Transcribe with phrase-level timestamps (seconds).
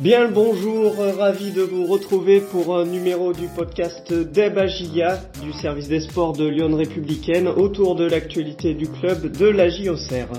[0.00, 5.88] Bien le bonjour, ravi de vous retrouver pour un numéro du podcast d'Ebagia du service
[5.88, 10.32] des sports de Lyon Républicaine autour de l'actualité du club de la JOCR.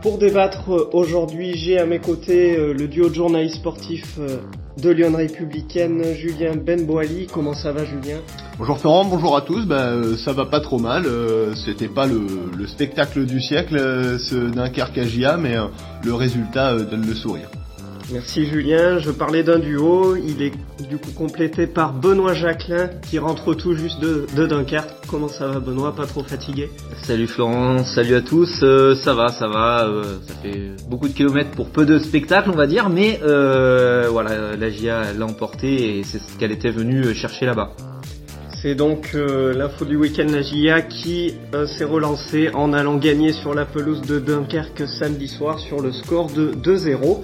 [0.00, 4.36] Pour débattre aujourd'hui, j'ai à mes côtés euh, le duo de journalistes sportifs euh,
[4.80, 7.26] de Lyon Républicaine, Julien Benboali.
[7.26, 8.18] Comment ça va Julien?
[8.58, 9.66] Bonjour Florent, bonjour à tous.
[9.66, 11.04] Ben, ça va pas trop mal.
[11.56, 12.20] C'était pas le,
[12.56, 13.76] le, spectacle du siècle,
[14.20, 15.00] ce Dunkerque
[15.40, 15.56] mais
[16.04, 17.48] le résultat donne le sourire.
[18.12, 18.98] Merci Julien.
[18.98, 20.16] Je parlais d'un duo.
[20.16, 20.52] Il est
[20.88, 24.90] du coup complété par Benoît Jacquelin qui rentre tout juste de, Dunkerque.
[25.08, 25.94] Comment ça va Benoît?
[25.94, 26.68] Pas trop fatigué?
[27.02, 28.60] Salut Florent, salut à tous.
[28.62, 29.86] Euh, ça va, ça va.
[29.86, 32.90] Euh, ça fait beaucoup de kilomètres pour peu de spectacles on va dire.
[32.90, 37.70] Mais euh, voilà, la GIA l'a emporté et c'est ce qu'elle était venue chercher là-bas.
[38.60, 41.34] C'est donc l'info du week-end la GIA qui
[41.66, 46.30] s'est relancée en allant gagner sur la pelouse de Dunkerque samedi soir sur le score
[46.30, 47.20] de 2-0.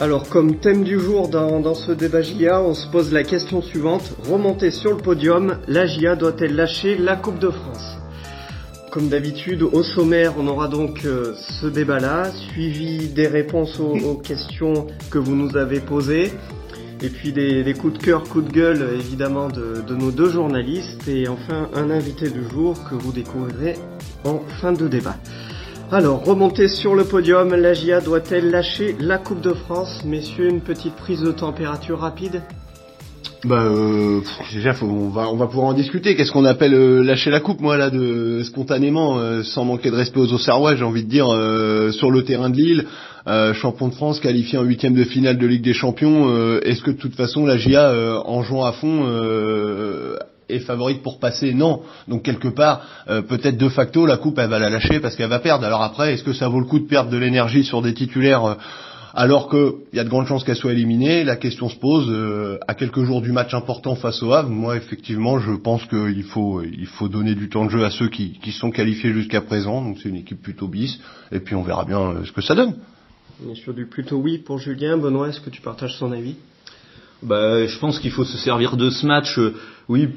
[0.00, 4.14] Alors, comme thème du jour dans, ce débat GIA, on se pose la question suivante.
[4.26, 7.98] Remonter sur le podium, la GIA doit-elle lâcher la Coupe de France?
[8.90, 14.86] Comme d'habitude, au sommaire, on aura donc euh, ce débat-là, suivi des réponses aux, questions
[15.10, 16.32] que vous nous avez posées,
[17.02, 21.06] et puis des, coups de cœur, coups de gueule, évidemment, de, de nos deux journalistes,
[21.08, 23.76] et enfin un invité du jour que vous découvrirez
[24.24, 25.16] en fin de débat.
[25.92, 30.04] Alors, remonter sur le podium, la GIA doit-elle lâcher la Coupe de France?
[30.04, 32.42] Messieurs, une petite prise de température rapide
[33.42, 34.20] bah euh,
[34.52, 36.14] déjà on va on va pouvoir en discuter.
[36.14, 39.96] Qu'est-ce qu'on appelle euh, lâcher la coupe moi là de spontanément euh, sans manquer de
[39.96, 42.84] respect aux Auxerrois, j'ai envie de dire euh, sur le terrain de Lille,
[43.54, 46.58] champion de France qualifié en huitième de finale de Ligue des Champions.
[46.60, 49.06] Est-ce que de toute façon la GIA en jouant à fond
[50.54, 51.82] est favorite pour passer Non.
[52.08, 55.28] Donc quelque part, euh, peut-être de facto, la coupe, elle va la lâcher parce qu'elle
[55.28, 55.64] va perdre.
[55.64, 58.44] Alors après, est-ce que ça vaut le coup de perdre de l'énergie sur des titulaires
[58.44, 58.54] euh,
[59.12, 61.24] alors qu'il y a de grandes chances qu'elle soit éliminée?
[61.24, 64.50] La question se pose euh, à quelques jours du match important face au Havre.
[64.50, 68.08] Moi, effectivement, je pense qu'il faut, il faut donner du temps de jeu à ceux
[68.08, 69.82] qui, qui sont qualifiés jusqu'à présent.
[69.82, 71.00] Donc c'est une équipe plutôt bis.
[71.32, 72.74] Et puis on verra bien ce que ça donne.
[73.40, 74.98] Bien sûr, du plutôt oui pour Julien.
[74.98, 76.34] Benoît, est-ce que tu partages son avis?
[77.22, 79.38] Bah, je pense qu'il faut se servir de ce match,
[79.88, 80.08] oui,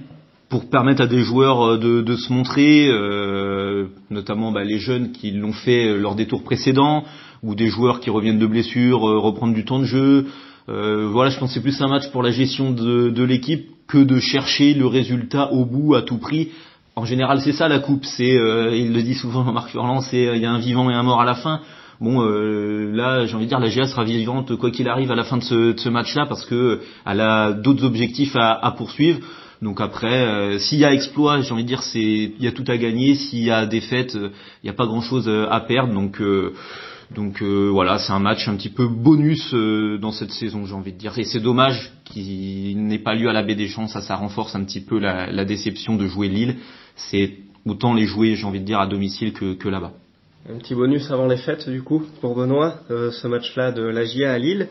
[0.54, 5.12] pour permettre à des joueurs euh, de, de se montrer, euh, notamment bah, les jeunes
[5.12, 7.06] qui l'ont fait lors des tours précédents,
[7.42, 10.28] ou des joueurs qui reviennent de blessures, euh, reprendre du temps de jeu.
[10.70, 13.66] Euh, voilà, je pense que c'est plus un match pour la gestion de, de l'équipe
[13.88, 16.50] que de chercher le résultat au bout à tout prix.
[16.96, 18.06] En général, c'est ça la coupe.
[18.06, 21.02] C'est, il le dit souvent Marc Furlan, c'est il y a un vivant et un
[21.02, 21.62] mort à la fin.
[22.00, 25.16] Bon, euh, là, j'ai envie de dire, la GA sera vivante quoi qu'il arrive à
[25.16, 28.72] la fin de ce, de ce match-là parce que elle a d'autres objectifs à, à
[28.72, 29.20] poursuivre.
[29.64, 32.52] Donc après, euh, s'il y a exploit, j'ai envie de dire, c'est il y a
[32.52, 33.16] tout à gagner.
[33.16, 34.30] S'il y a défaite, euh,
[34.62, 35.94] il n'y a pas grand-chose euh, à perdre.
[35.94, 40.98] Donc voilà, c'est un match un petit peu bonus dans cette saison, j'ai envie de
[40.98, 41.18] dire.
[41.18, 43.88] Et c'est dommage qu'il n'ait pas lieu à la Baie des Champs.
[43.88, 46.58] Ça, ça renforce un petit peu la, déception de jouer Lille.
[46.96, 49.92] C'est autant les jouer, j'ai envie de dire, à domicile que là-bas.
[50.50, 54.34] Un petit bonus avant les fêtes, du coup, pour Benoît, ce match-là de la GIA
[54.34, 54.68] à Lille.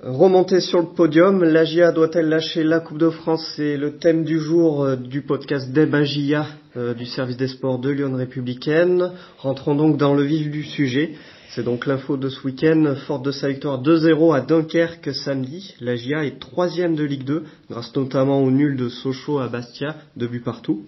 [0.00, 3.44] Remonter sur le podium, la GIA doit-elle lâcher la Coupe de France?
[3.56, 7.80] C'est le thème du jour euh, du podcast Débat GIA euh, du service des sports
[7.80, 9.10] de Lyon Républicaine.
[9.38, 11.14] Rentrons donc dans le vif du sujet.
[11.50, 15.74] C'est donc l'info de ce week-end, forte de sa victoire 2-0 à Dunkerque samedi.
[15.80, 19.96] La GIA est troisième de Ligue 2, grâce notamment au nul de Sochaux à Bastia,
[20.16, 20.84] deux buts partout.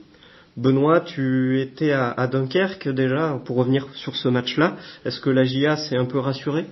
[0.57, 4.77] Benoît, tu étais à, Dunkerque déjà, pour revenir sur ce match-là.
[5.05, 6.67] Est-ce que la GIA s'est un peu rassurée?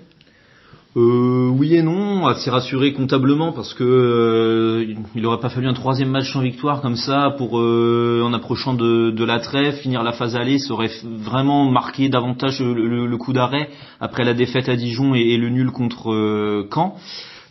[0.99, 5.73] Euh, oui et non, assez rassuré comptablement parce que euh, il n'aurait pas fallu un
[5.73, 10.13] troisième match sans victoire comme ça pour euh, en approchant de, la trêve, finir la
[10.13, 13.69] phase aller, ça aurait vraiment marqué davantage le, coup d'arrêt
[14.01, 16.97] après la défaite à Dijon et, le nul contre euh, Caen.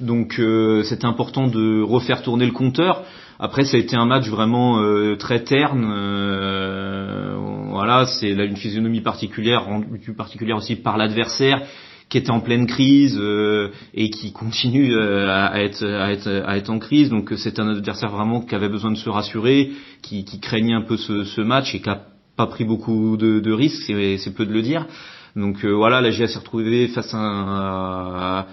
[0.02, 0.40] Donc
[0.84, 3.04] c'était important de refaire tourner le compteur.
[3.40, 4.80] Après ça a été un match vraiment
[5.18, 5.86] très terne.
[7.72, 11.62] voilà, c'est une physionomie particulière, rendue particulière aussi par l'adversaire
[12.10, 16.58] qui était en pleine crise euh, et qui continue euh, à, être, à, être, à
[16.58, 17.10] être en crise.
[17.10, 19.72] Donc euh, c'est un adversaire vraiment qui avait besoin de se rassurer,
[20.02, 22.02] qui, craignait un peu ce, match et qui a
[22.38, 24.86] pas pris beaucoup de, risques, c'est peu de le dire.
[25.36, 28.46] Donc voilà, la GA s'est retrouvée face à,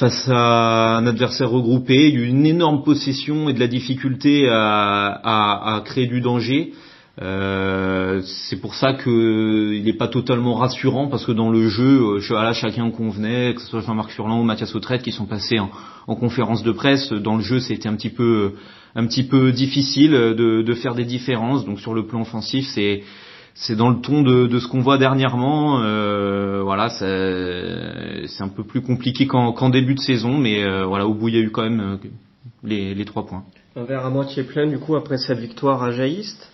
[0.00, 5.82] un, adversaire regroupé, il y a eu une énorme possession et de la difficulté à
[5.86, 6.72] créer du danger.
[7.20, 12.18] Euh, c'est pour ça que il n'est pas totalement rassurant parce que dans le jeu,
[12.18, 15.70] euh, chacun convenait, que ce soit Jean-Marc Furlan ou Mathias Autrette qui sont passés en,
[16.06, 17.12] en, conférence de presse.
[17.12, 18.54] Dans le jeu, c'était un petit peu,
[18.94, 21.64] un petit peu difficile de, faire des différences.
[21.64, 23.02] Donc sur le plan offensif, c'est
[23.54, 25.80] c'est dans le ton de, ce qu'on voit dernièrement.
[25.82, 31.14] Euh, voilà, c'est un peu plus compliqué qu'en début de saison, mais euh, voilà, au
[31.14, 31.98] bout il y a eu quand même
[32.62, 33.44] les, les trois points.
[33.76, 36.50] Un verre à moitié plein du coup après cette victoire à Jaïste.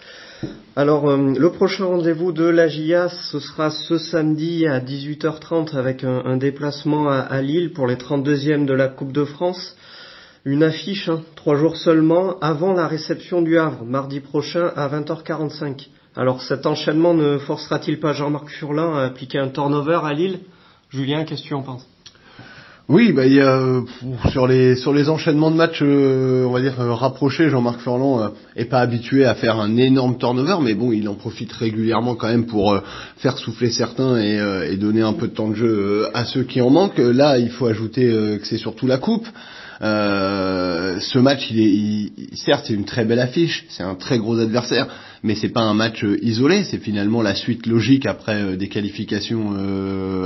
[0.77, 6.37] Alors le prochain rendez-vous de la GIA, ce sera ce samedi à 18h30 avec un,
[6.37, 9.75] déplacement à, à, Lille pour les 32e de la Coupe de France.
[10.45, 15.89] Une affiche, hein, trois jours seulement avant la réception du Havre, mardi prochain à 20h45.
[16.15, 20.41] Alors cet enchaînement ne forcera-t-il pas Jean-Marc Furlan à appliquer un turnover à Lille?
[20.91, 21.89] Julien, qu'est-ce que tu en penses?
[22.89, 23.81] Oui, bah, il y a, euh,
[24.31, 28.31] sur les sur les enchaînements de matchs, euh, on va dire euh, rapprochés, Jean-Marc Furlan
[28.55, 32.29] est pas habitué à faire un énorme turnover, mais bon, il en profite régulièrement quand
[32.29, 32.81] même pour
[33.17, 36.71] faire souffler certains et, donner un peu de temps de jeu à ceux qui en
[36.71, 36.99] manquent.
[36.99, 39.27] Là, il faut ajouter que c'est surtout la coupe.
[39.83, 44.39] Euh, ce match, il est, certes, c'est une très belle affiche, c'est un très gros
[44.39, 44.87] adversaire,
[45.23, 46.65] mais c'est pas un match euh, isolé.
[46.65, 49.53] C'est finalement la suite logique après euh, des qualifications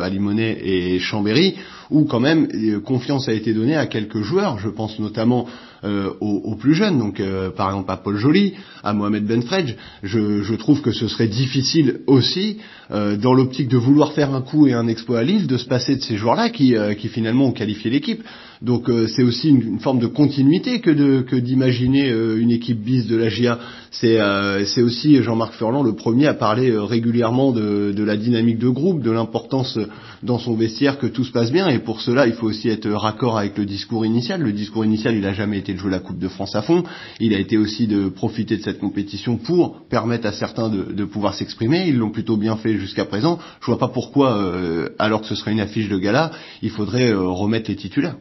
[0.03, 1.55] à Limonest et Chambéry,
[1.91, 2.49] où quand même
[2.83, 4.59] confiance a été donnée à quelques joueurs.
[4.59, 5.47] Je pense notamment
[5.83, 7.23] aux, plus jeunes, donc
[7.57, 9.75] par exemple à Paul Joly, à Mohamed Benfredj.
[10.03, 12.59] Je, trouve que ce serait difficile aussi,
[12.91, 15.97] dans l'optique de vouloir faire un coup et un exploit à Lille, de se passer
[15.97, 16.75] de ces joueurs-là qui,
[17.09, 18.23] finalement ont qualifié l'équipe.
[18.63, 23.17] Donc euh, c'est aussi une, forme de continuité que d'imaginer euh, une équipe bis de
[23.17, 23.59] la GIA.
[23.91, 28.71] C'est euh, c'est aussi Jean-Marc Furlan le premier à parler régulièrement de, la dynamique de
[28.71, 29.79] groupe, de l'importance
[30.23, 31.69] dans son vestiaire que tout se passe bien.
[31.69, 34.41] Et pour cela, il faut aussi être raccord avec le discours initial.
[34.41, 36.83] Le discours initial, il a jamais été de jouer la Coupe de France à fond.
[37.21, 41.35] Il a été aussi de profiter de cette compétition pour permettre à certains de, pouvoir
[41.35, 41.87] s'exprimer.
[41.87, 43.39] Ils l'ont plutôt bien fait jusqu'à présent.
[43.61, 44.51] Je vois pas pourquoi,
[44.99, 46.31] alors que ce serait une affiche de gala,
[46.63, 48.17] il faudrait remettre les titulaires.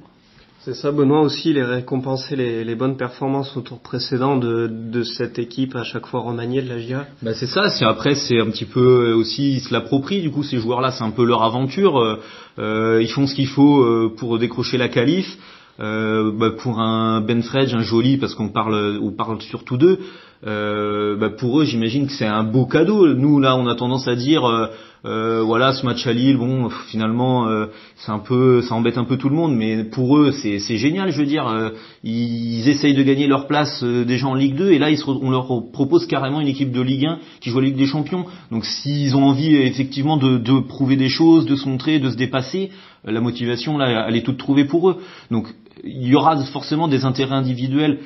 [0.66, 5.04] C'est ça, Benoît aussi, il est récompensé les, bonnes performances au tour précédent de, de
[5.04, 7.08] cette équipe à chaque fois remaniée de la GIA.
[7.22, 10.44] Bah c'est ça, c'est après c'est un petit peu aussi ils se l'approprient, du coup
[10.44, 12.20] ces joueurs-là c'est un peu leur aventure, euh,
[12.60, 15.38] euh ils font ce qu'il faut euh, pour décrocher la qualif.
[15.80, 20.00] Euh, bah pour un Ben Fredge, un joli, parce qu'on parle, on parle surtout d'eux.
[20.48, 23.14] Euh, bah pour eux, j'imagine que c'est un beau cadeau.
[23.14, 24.68] Nous là, on a tendance à dire, euh,
[25.04, 27.66] euh voilà, ce match à Lille, bon, finalement, euh,
[27.98, 31.12] c'est un peu, ça embête un peu tout le monde, mais pour eux, c'est, génial.
[31.12, 31.72] Je veux dire, euh,
[32.04, 36.08] ils, essayent de gagner leur place déjà en Ligue 2, et là, on leur propose
[36.08, 38.26] carrément une équipe de Ligue 1 qui joue la Ligue des Champions.
[38.50, 42.72] Donc, s'ils ont envie effectivement de, prouver des choses, de se montrer, de se dépasser,
[43.04, 44.98] la motivation là, elle est toute trouvée pour eux.
[45.32, 45.48] Donc,
[45.84, 48.00] il y aura forcément des intérêts individuels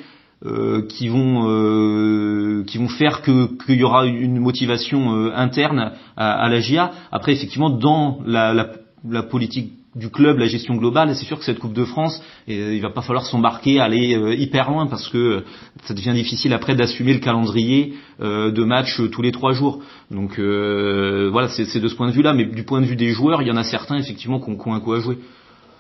[0.90, 6.34] qui vont euh, qui vont faire que qu'il y aura une motivation euh, interne à,
[6.34, 6.92] à, la GIA.
[7.12, 8.72] Après, effectivement, dans la, la,
[9.10, 12.81] la, politique du club, la gestion globale, c'est sûr que cette Coupe de France, il
[12.81, 15.44] va pas falloir s'embarquer, aller hyper loin parce que
[15.86, 19.81] ça devient difficile après d'assumer le calendrier de matchs tous les trois jours.
[20.10, 22.34] Donc voilà, c'est de ce point de vue-là.
[22.34, 24.57] Mais du point de vue des joueurs, il y en a certains effectivement qui ont,
[24.57, 25.19] qui ont un coup à jouer.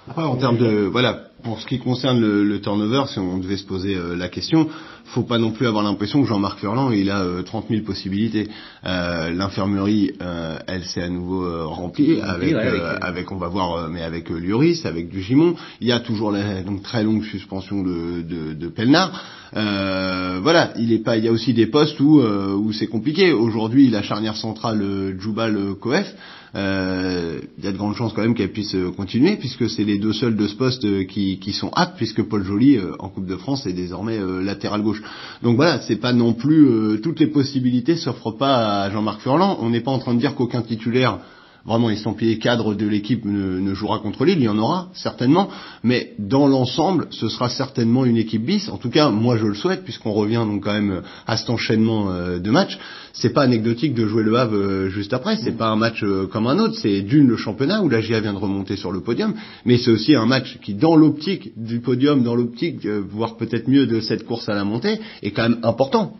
[0.07, 3.57] Après, en termes de voilà, pour ce qui concerne le, le turnover, si on devait
[3.57, 4.69] se poser euh, la question,
[5.05, 8.49] faut pas non plus avoir l'impression que Jean-Marc Furlan il a euh, 30 000 possibilités.
[8.85, 12.53] Euh, L'infirmerie, euh, elle s'est à nouveau euh, remplie avec,
[13.01, 15.55] avec, on va voir, mais avec Lioris, avec Dugimon.
[15.81, 19.11] Il y a toujours la donc très longue suspension de, de, de Pelnard.
[19.53, 21.17] Voilà, il est pas.
[21.17, 23.31] Il y a aussi des postes où où c'est compliqué.
[23.31, 26.13] Aujourd'hui, la charnière centrale Djoubal Coef
[26.55, 29.83] euh, il y a de grandes chances quand même qu'elle puisse euh, continuer puisque c'est
[29.83, 33.09] les deux seuls de ce poste euh, qui, qui sont aptes puisque Paul Joly en
[33.09, 35.01] Coupe de France est désormais latéral gauche.
[35.41, 39.57] Donc voilà, c'est pas non plus toutes les possibilités s'offrent pas à Jean-Marc Furlan.
[39.61, 41.19] On n'est pas en train de dire qu'aucun titulaire
[41.65, 45.49] vraiment estampillé cadre de l'équipe ne, ne, jouera contre Lille, il y en aura certainement,
[45.83, 48.67] mais dans l'ensemble, ce sera certainement une équipe bis.
[48.69, 52.11] En tout cas, moi je le souhaite, puisqu'on revient donc quand même à cet enchaînement
[52.11, 52.77] euh, de matchs.
[53.13, 56.27] C'est pas anecdotique de jouer le Havre euh, juste après, c'est pas un match euh,
[56.27, 59.01] comme un autre, c'est d'une le championnat où la GIA vient de remonter sur le
[59.01, 59.33] podium,
[59.65, 63.85] mais c'est aussi un match qui, dans l'optique du podium, dans l'optique, voire peut-être mieux
[63.85, 66.17] de cette course à la montée, est quand même important.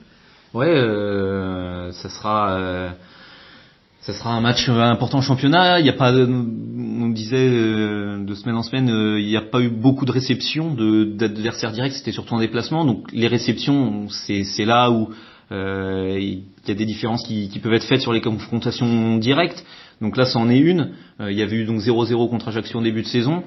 [0.54, 0.72] Ouais,
[1.94, 2.94] ça sera
[4.06, 5.80] ça sera un match important au championnat.
[5.80, 9.42] Il n'y a pas, on disait euh, de semaine en semaine, euh, il n'y a
[9.42, 11.94] pas eu beaucoup de réceptions d'adversaires directs.
[11.94, 12.84] C'était surtout en déplacement.
[12.84, 15.10] Donc les réceptions, c'est là où
[15.54, 19.64] euh, il y a des différences qui, peuvent être faites sur les confrontations directes.
[20.02, 20.92] Donc là, c'en est une.
[21.22, 23.44] il y avait eu donc 0-0 contre Ajaccio en début de saison.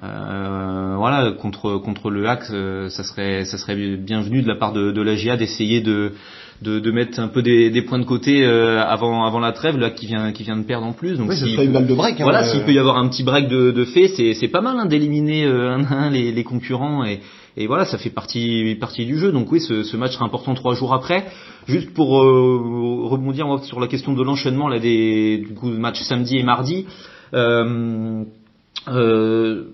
[0.00, 5.02] voilà, contre contre le Hack, ça serait ça serait bienvenu de la part de, de
[5.02, 6.12] la GIA d'essayer de,
[6.62, 9.90] de, de mettre un peu des, des points de côté avant avant la trêve là
[9.90, 11.18] qui vient qui vient de perdre en plus.
[11.18, 12.20] Donc oui, une balle de break.
[12.20, 14.60] Hein, voilà, s'il peut y avoir un petit break de, de fait, c'est c'est pas
[14.60, 17.20] mal hein, d'éliminer un à un les, les concurrents et
[17.58, 19.32] et voilà, ça fait partie partie du jeu.
[19.32, 21.24] Donc oui, ce, ce match sera important trois jours après.
[21.66, 26.36] Juste pour euh, rebondir sur la question de l'enchaînement là des du coup match samedi
[26.36, 26.86] et mardi.
[27.34, 28.24] Euh,
[28.88, 29.64] euh,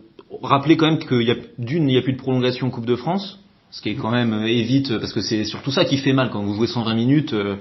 [0.43, 2.87] rappeler quand même qu'il y a d'une, il n'y a plus de prolongation en Coupe
[2.87, 3.41] de France,
[3.73, 6.31] ce qui est quand même euh, évite parce que c'est surtout ça qui fait mal
[6.31, 7.33] quand vous jouez 120 minutes.
[7.33, 7.57] Euh,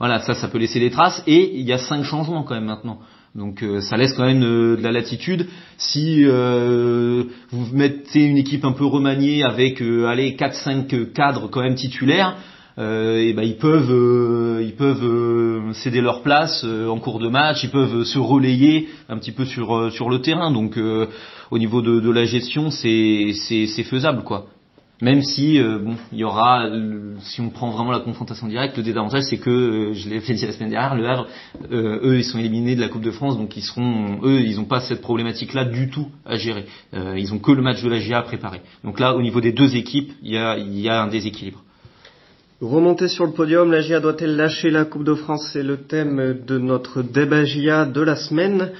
[0.00, 1.22] voilà, ça, ça peut laisser des traces.
[1.26, 2.98] Et il y a cinq changements quand même maintenant.
[3.34, 5.46] Donc euh, ça laisse quand même de la latitude.
[5.76, 11.60] Si euh, vous mettez une équipe un peu remaniée avec euh, allez 4-5 cadres quand
[11.60, 12.36] même titulaires,
[12.78, 18.04] et ben ils peuvent ils peuvent céder leur place en cours de match, ils peuvent
[18.04, 20.50] se relayer un petit peu sur sur le terrain.
[20.50, 20.78] Donc
[21.50, 24.46] au niveau de, de la gestion, c'est c'est faisable quoi.
[25.02, 26.68] Même si euh, bon, il y aura,
[27.20, 30.34] si on prend vraiment la confrontation directe, le désavantage c'est que, euh, je l'ai fait
[30.46, 31.26] la semaine dernière, le Havre,
[31.72, 34.56] euh, eux ils sont éliminés de la Coupe de France, donc ils seront, eux ils
[34.56, 36.66] n'ont pas cette problématique-là du tout à gérer.
[36.92, 38.60] ils ont que le match de la GA à préparer.
[38.84, 41.62] Donc là, au niveau des deux équipes, il y a, y a un déséquilibre.
[42.60, 45.48] Remonter sur le podium, la GIA doit-elle lâcher la Coupe de France?
[45.50, 48.72] C'est le thème de notre débat GIA de la semaine.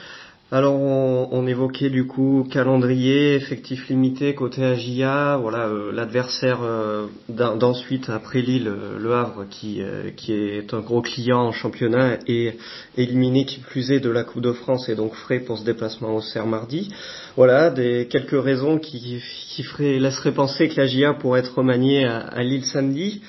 [0.53, 8.11] Alors on, évoquait du coup calendrier, effectif limité côté AGIA, voilà euh, l'adversaire euh, d'ensuite
[8.11, 9.81] après Lille, euh, le Havre qui,
[10.17, 12.55] qui est un gros client en championnat et
[12.97, 16.17] éliminé qui plus est de la Coupe de France et donc frais pour ce déplacement
[16.17, 16.91] au Serre mardi.
[17.37, 22.19] Voilà des quelques raisons qui, qui feraient, laisseraient penser que l'AGIA pourrait être remaniée à,
[22.19, 23.23] à Lille samedi.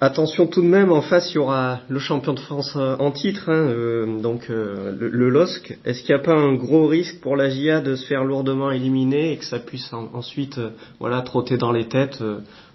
[0.00, 3.12] Attention tout de même, en face il y aura le champion de France euh, en
[3.12, 5.78] titre, hein, euh, donc euh, le, LOSC.
[5.84, 8.72] Est-ce qu'il n'y a pas un gros risque pour la GIA de se faire lourdement
[8.72, 10.60] éliminer et que ça puisse ensuite
[10.98, 12.22] voilà trotter dans les têtes,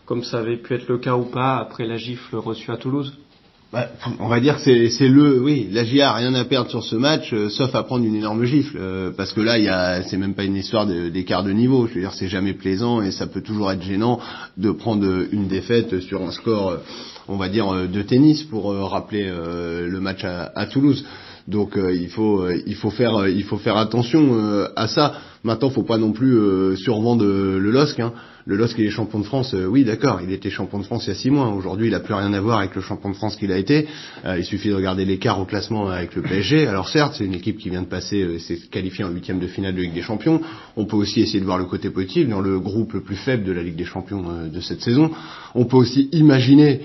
[0.05, 3.13] comme ça avait pu être le cas ou pas après la gifle reçue à Toulouse?
[3.71, 3.87] Bah,
[4.19, 6.95] on va dire que c'est le oui la GIA a rien à perdre sur ce
[6.95, 8.79] match sauf à prendre une énorme gifle
[9.15, 11.93] parce que là il y a c'est même pas une histoire d'écart de, niveau je
[11.93, 14.19] veux dire c'est jamais plaisant et ça peut toujours être gênant
[14.57, 16.79] de prendre une défaite sur un score
[17.29, 21.05] on va dire, euh, de tennis pour euh, rappeler euh, le match à, Toulouse.
[21.49, 25.13] Donc il faut il faut faire il faut faire attention à ça.
[25.43, 27.99] Maintenant, faut pas non plus survendre le LOSC.
[28.01, 28.13] Hein.
[28.45, 29.55] Le LOSC il est champion de France.
[29.67, 31.47] oui, d'accord, il était champion de France il y a six mois.
[31.49, 33.87] Aujourd'hui, il a plus rien à voir avec le champion de France qu'il a été.
[34.25, 36.67] il suffit de regarder l'écart au classement avec le PSG.
[36.67, 39.73] Alors certes, c'est une équipe qui vient de passer, s'est qualifiée en huitième de finale
[39.73, 40.41] de Ligue des Champions.
[40.75, 43.43] On peut aussi essayer de voir le côté positif dans le groupe le plus faible
[43.43, 45.09] de la Ligue des Champions de cette saison.
[45.55, 46.81] On peut aussi imaginer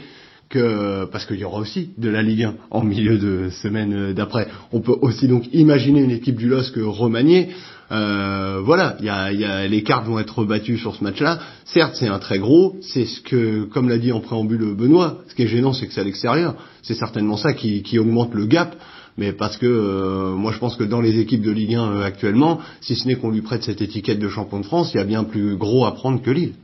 [0.50, 4.48] parce qu'il y aura aussi de la Ligue 1 en milieu de semaine d'après.
[4.72, 7.50] On peut aussi donc imaginer une équipe du LOSC remaniée.
[7.92, 11.38] Euh, voilà, y a, y a, les cartes vont être rebattues sur ce match-là.
[11.64, 12.76] Certes, c'est un très gros.
[12.80, 15.92] C'est ce que, comme l'a dit en préambule Benoît, ce qui est gênant, c'est que
[15.92, 16.54] c'est à l'extérieur.
[16.82, 18.76] C'est certainement ça qui, qui, augmente le gap.
[19.16, 22.04] Mais parce que euh, moi, je pense que dans les équipes de Ligue 1 euh,
[22.04, 25.00] actuellement, si ce n'est qu'on lui prête cette étiquette de champion de France, il y
[25.00, 26.54] a bien plus gros à prendre que Lille.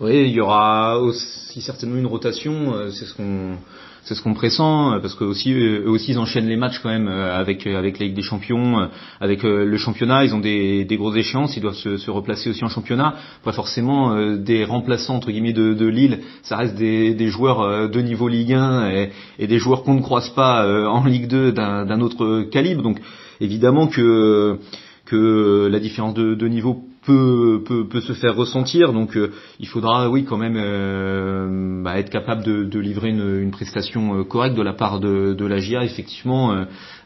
[0.00, 3.56] Oui, il y aura aussi certainement une rotation, euh, c'est ce qu'on
[4.04, 4.62] c'est ce qu'on pressent
[5.02, 8.06] parce que aussi eux aussi ils enchaînent les matchs quand même euh, avec avec la
[8.06, 8.86] Ligue des Champions, euh,
[9.20, 12.64] avec le championnat, ils ont des, des grosses échéances, ils doivent se, se replacer aussi
[12.64, 13.16] en championnat.
[13.42, 18.28] Pas forcément des remplaçants entre guillemets de, Lille, ça reste des, des joueurs de niveau
[18.28, 19.08] Ligue 1
[19.40, 22.82] et, des joueurs qu'on ne croise pas en Ligue 2 d'un autre calibre.
[22.82, 23.00] Donc
[23.40, 24.60] évidemment que
[25.06, 28.92] que la différence de niveau peut, peut, peut, se faire ressentir.
[28.92, 33.40] Donc euh, il faudra, oui, quand même euh, bah, être capable de, de livrer une,
[33.40, 36.54] une, prestation euh, correcte de la part de, de la GIA, effectivement,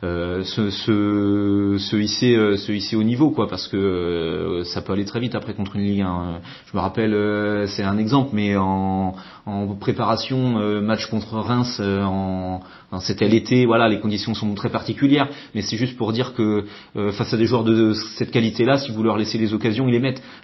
[0.02, 5.04] euh, se, se, se, hisser, se hisser au niveau, quoi, parce que ça peut aller
[5.04, 6.40] très vite après contre une Ligue 1.
[6.66, 9.14] Je me rappelle, c'est un exemple, mais en,
[9.46, 12.60] en préparation match contre Reims, en,
[13.00, 16.64] c'était l'été, voilà, les conditions sont très particulières, mais c'est juste pour dire que
[17.12, 19.86] face à des joueurs de cette qualité-là, si vous leur laissez les occasions,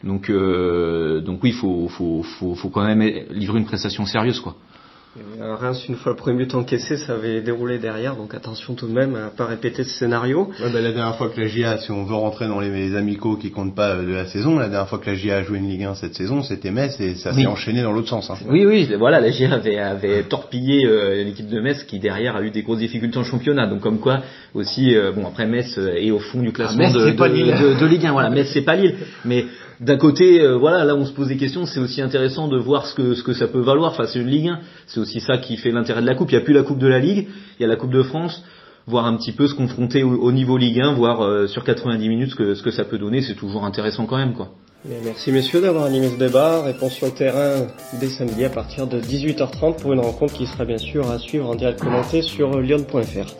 [0.04, 4.56] Donc, euh, donc oui, faut, faut, faut, faut, quand même livrer une prestation sérieuse, quoi.
[5.40, 8.92] Reims, une fois le premier but encaissé, ça avait déroulé derrière, donc attention tout de
[8.92, 10.50] même à pas répéter ce scénario.
[10.60, 13.36] Ouais, bah, la dernière fois que la GIA, si on veut rentrer dans les, amicaux
[13.36, 15.68] qui comptent pas de la saison, la dernière fois que la GIA a joué une
[15.68, 18.30] Ligue 1 cette saison, c'était Metz et ça s'est enchaîné dans l'autre sens.
[18.30, 18.36] Hein.
[18.48, 22.42] Oui, oui, voilà, la GIA avait, avait torpillé euh, l'équipe de Metz qui derrière a
[22.42, 23.66] eu des grosses difficultés en championnat.
[23.66, 24.20] Donc comme quoi
[24.54, 27.86] aussi, euh, bon après Metz est au fond du classement ah, de, de, de, de,
[27.86, 28.12] Ligue 1.
[28.12, 29.46] Voilà, Metz c'est pas Lille, mais
[29.80, 32.86] d'un côté, euh, voilà, là on se pose des questions, c'est aussi intéressant de voir
[32.86, 33.92] ce que, ce que ça peut valoir.
[33.92, 36.30] Enfin, c'est une Ligue 1, c'est aussi ça qui fait l'intérêt de la Coupe.
[36.30, 38.02] Il n'y a plus la Coupe de la Ligue, il y a la Coupe de
[38.02, 38.42] France.
[38.86, 42.30] Voir un petit peu se confronter au, niveau Ligue 1, voir euh, sur 90 minutes
[42.30, 44.48] ce que, ce que ça peut donner, c'est toujours intéressant quand même, quoi.
[45.04, 46.62] merci messieurs d'avoir animé ce débat.
[46.62, 47.66] Réponse sur le terrain
[48.00, 51.50] dès samedi à partir de 18h30 pour une rencontre qui sera bien sûr à suivre
[51.50, 53.34] en direct commenté sur lyon.fr.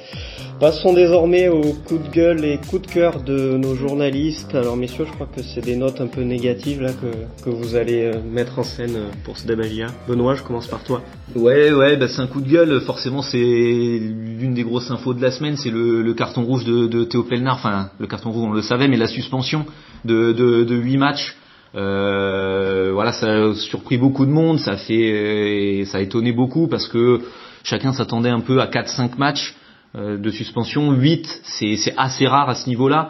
[0.61, 4.57] Passons désormais aux coups de gueule et coups de cœur de nos journalistes.
[4.57, 7.77] Alors messieurs, je crois que c'est des notes un peu négatives là que, que vous
[7.77, 9.63] allez euh, mettre en scène euh, pour ce débat
[10.09, 11.03] Benoît, je commence par toi.
[11.37, 12.81] Ouais, ouais, bah c'est un coup de gueule.
[12.81, 17.05] Forcément, c'est l'une des grosses infos de la semaine, c'est le, carton rouge de, de
[17.05, 17.55] Théo Pelnard.
[17.55, 19.65] Enfin, le carton rouge, on le savait, mais la suspension
[20.05, 21.37] de, de, de 8 matchs.
[21.77, 26.67] Euh, voilà, ça a surpris beaucoup de monde, ça a fait, ça a étonné beaucoup
[26.67, 27.21] parce que
[27.63, 29.55] chacun s'attendait un peu à 4-5 matchs.
[29.97, 30.93] Euh, de suspension.
[30.93, 33.09] 8, c'est assez rare à ce niveau-là.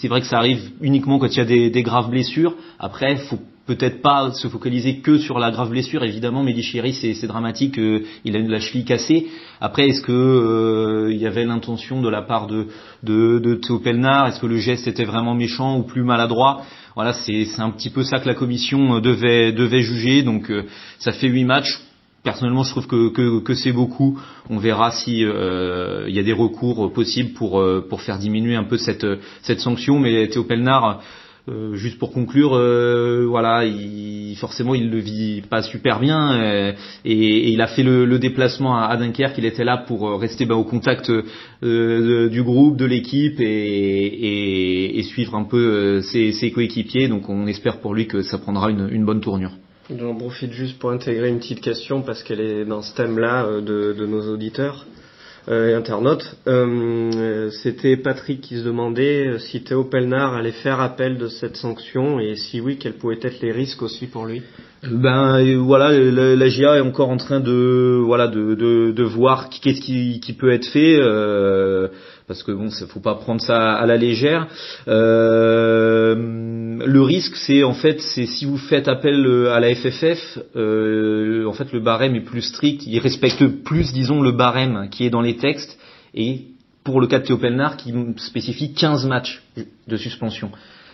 [0.00, 2.56] C'est vrai que ça arrive uniquement quand il y a des, des graves blessures.
[2.80, 6.02] Après, faut peut-être pas se focaliser que sur la grave blessure.
[6.02, 7.78] Évidemment, Mehdi c'est dramatique.
[7.78, 9.28] Euh, il a la cheville cassée.
[9.60, 12.66] Après, est-ce que euh, il y avait l'intention de la part de
[13.04, 16.62] de, de Théo Est-ce que le geste était vraiment méchant ou plus maladroit?
[16.96, 20.24] Voilà, c'est un petit peu ça que la commission devait devait juger.
[20.24, 20.52] Donc,
[20.98, 21.80] ça fait huit matchs
[22.22, 24.18] personnellement, je trouve que, c'est beaucoup.
[24.50, 28.78] On verra si euh, y a des recours possibles pour euh, faire diminuer un peu
[28.78, 29.98] cette sanction.
[29.98, 31.00] Mais Théo Pelnard,
[31.48, 36.74] euh, juste pour conclure, euh, voilà, il, forcément, il le vit pas super bien
[37.04, 39.38] et, il a fait le, déplacement à, à, Dunkerque.
[39.38, 45.44] Il était là pour rester bah, au contact du groupe, de l'équipe et, suivre un
[45.44, 47.08] peu ses, coéquipiers.
[47.08, 49.52] Donc, on espère pour lui que ça prendra une bonne tournure.
[49.90, 53.60] J'en profite juste pour intégrer une petite question parce qu'elle est dans ce thème-là euh,
[53.60, 54.86] de, de, nos auditeurs
[55.48, 56.36] euh, et internautes.
[56.46, 61.56] Euh, C'était Patrick qui se demandait euh, si Théo Pelnard allait faire appel de cette
[61.56, 64.42] sanction et si oui, quels pouvaient être les risques aussi pour lui?
[64.82, 69.48] Ben voilà, la, la, GIA est encore en train de voilà de, de, de voir
[69.48, 70.96] qu'est-ce qui, qui, peut être fait.
[70.98, 71.86] Euh,
[72.26, 74.48] parce que bon, faut pas prendre ça à la légère.
[74.88, 76.14] Euh,
[76.84, 81.46] le risque, c'est en fait, c'est si vous faites appel euh, à la FFF, euh,
[81.46, 85.10] en fait, le barème est plus strict, il respecte plus, disons, le barème qui est
[85.10, 85.78] dans les textes,
[86.14, 86.46] et
[86.84, 89.42] pour le cas de Théo Pelnard, qui spécifie 15 matchs
[89.86, 90.50] de suspension.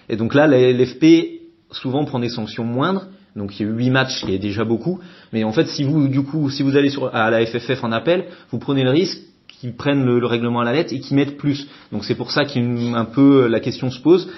[0.09, 1.40] Et donc là, l'FP
[1.71, 3.07] souvent prend des sanctions moindres,
[3.38, 5.00] donc il y a eu 8 matchs, qui est déjà beaucoup.
[5.33, 7.92] Mais en fait, si vous, du coup, si vous allez sur, à la FFF en
[7.92, 9.18] appel, vous prenez le risque
[9.49, 11.66] qui prennent le, règlement à la lettre et qui mettent plus.
[11.92, 14.28] Donc c'est pour ça qu'un peu la question se pose.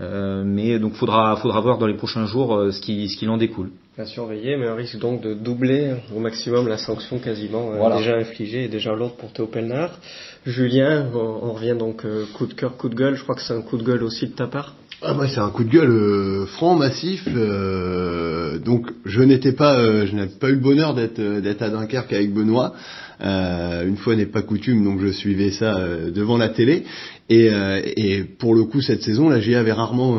[0.00, 3.28] Euh, mais donc faudra faudra voir dans les prochains jours euh, ce qui ce qu'il
[3.30, 3.70] en découle.
[3.98, 8.14] À surveiller, mais un risque donc de doubler au maximum la sanction quasiment euh, déjà
[8.14, 9.98] infligée et déjà l'autre pour Théo Pelnard.
[10.46, 13.16] Julien, on, revient donc coup de cœur, coup de gueule.
[13.16, 14.74] Je crois que c'est un coup de gueule aussi de ta part.
[15.00, 17.24] Ah moi c'est un coup de gueule franc massif.
[17.28, 22.34] donc je n'étais pas je n'avais pas eu le bonheur d'être d'être à Dunkerque avec
[22.34, 22.74] Benoît.
[23.20, 26.84] Euh, une fois n'est pas coutume, donc je suivais ça euh, devant la télé.
[27.28, 30.18] Et, euh, et, pour le coup, cette saison, la GIA avait rarement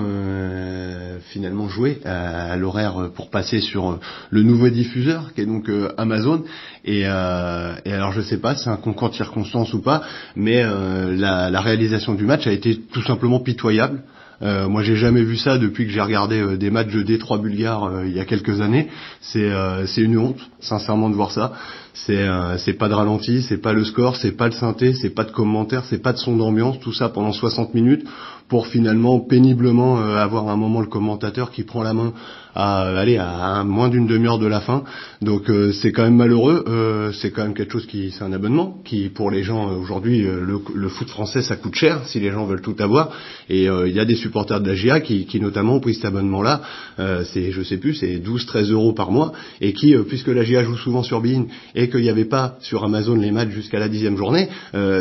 [1.32, 6.44] finalement joué à, l'horaire pour passer sur le nouveau diffuseur, qui est donc Amazon.
[6.86, 10.04] Et, et, alors, je sais pas, c'est un concours de circonstances ou pas,
[10.36, 14.04] mais la, la, réalisation du match a été tout simplement pitoyable.
[14.42, 18.06] Euh, moi, j'ai jamais vu ça depuis que j'ai regardé des matchs de D3 bulgares
[18.06, 18.88] il y a quelques années.
[19.22, 19.52] C'est
[19.98, 21.54] une honte, sincèrement, de voir ça.
[21.94, 25.10] C'est euh, c'est pas de ralenti, c'est pas le score, c'est pas le synthé, c'est
[25.10, 28.06] pas de commentaire, c'est pas de son d'ambiance, tout ça pendant 60 minutes
[28.50, 32.14] pour finalement péniblement euh, avoir un moment le commentateur qui prend la main
[32.56, 34.84] à aller à, moins d'une demi-heure de la fin.
[35.22, 36.66] Donc euh, c'est quand même malheureux.
[36.68, 40.24] Euh, c'est quand même quelque chose qui c'est un abonnement qui pour les gens aujourd'hui
[40.24, 43.12] le, foot français ça coûte cher si les gens veulent tout avoir.
[43.50, 46.06] Et il y a des supporters de la GIA qui, qui notamment ont pris cet
[46.06, 46.62] abonnement là.
[46.98, 50.78] c'est je sais plus c'est 12-13 euros par mois et qui puisque la GIA joue
[50.78, 51.46] souvent sur Bein
[51.80, 54.50] et qu'il n'y avait pas sur Amazon les matchs jusqu'à la dixième journée,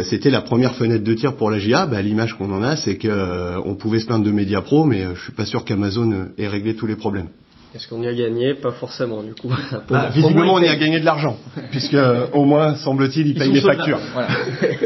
[0.05, 1.87] c'était la première fenêtre de tir pour la GIA.
[1.87, 5.05] Bah, L'image qu'on en a c'est que euh, pouvait se plaindre de Media Pro, mais
[5.05, 7.29] euh, je suis pas sûr qu'Amazon euh, ait réglé tous les problèmes.
[7.75, 8.55] Est-ce qu'on y a gagné?
[8.55, 9.51] Pas forcément, du coup.
[9.91, 11.37] Bah, visiblement, on y a gagné de l'argent,
[11.71, 11.97] puisque
[12.33, 14.01] au moins, semble-t-il, ils, payent les factures.
[14.17, 14.27] Euh,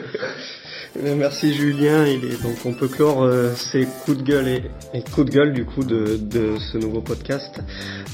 [1.01, 2.07] merci Julien.
[2.07, 5.53] Il est donc on peut clore euh, ces coups de gueule et, coups de gueule
[5.53, 7.61] du coup de, de ce nouveau podcast.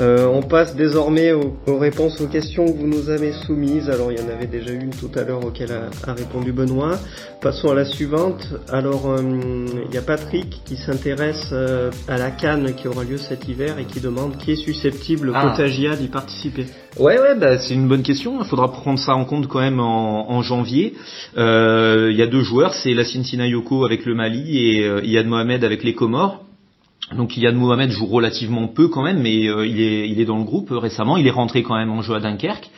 [0.00, 3.88] Euh, on passe désormais aux, réponses aux questions que vous nous avez soumises.
[3.90, 6.98] Alors il y en avait déjà une tout à l'heure auquel a, répondu Benoît.
[7.40, 8.46] Passons à la suivante.
[8.68, 11.52] Alors il y a Patrick qui s'intéresse
[12.08, 15.50] à la canne qui aura lieu cet hiver et qui demande qui est susceptible ah.
[15.50, 16.66] Potagia d'y participer.
[16.98, 18.40] Ouais ouais bah, c'est une bonne question.
[18.40, 20.94] Il faudra prendre ça en compte quand même en, janvier.
[21.36, 25.62] Il y a deux joueurs c'est la Yoko avec le Mali et euh, Yad Mohamed
[25.62, 26.42] avec les Comores.
[27.16, 30.38] Donc Yad Mohamed joue relativement peu quand même, mais euh, il, est, il est dans
[30.38, 31.16] le groupe euh, récemment.
[31.16, 32.68] Il est rentré quand même en jeu à Dunkerque.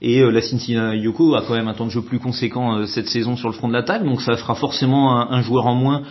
[0.00, 3.48] Et la Yoko a quand même un temps de jeu plus conséquent cette saison sur
[3.48, 6.02] le front de l'attaque, donc ça fera forcément un, joueur en moins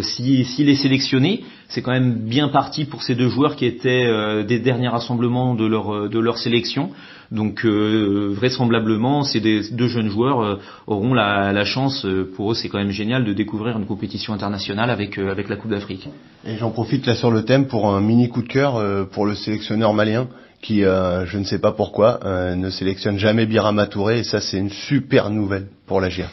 [0.00, 4.58] s'il est sélectionné, c'est quand même bien parti pour ces deux joueurs qui étaient des
[4.58, 6.90] derniers rassemblements de leur de leur sélection.
[7.30, 12.06] Donc vraisemblablement, ces deux jeunes joueurs auront la, la chance.
[12.36, 15.70] pour eux, c'est quand même génial de découvrir une compétition internationale avec avec la Coupe
[15.70, 16.08] d'Afrique.
[16.46, 19.34] Et j'en profite là sur le thème pour un mini coup de cœur pour le
[19.34, 20.28] sélectionneur malien
[20.60, 24.40] qui, euh, je ne sais pas pourquoi, euh, ne sélectionne jamais Birama Touré, et ça
[24.40, 26.28] c'est une super nouvelle pour la GIA.